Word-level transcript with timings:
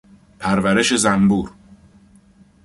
پرورش 0.39 0.93
زنبور 0.95 1.53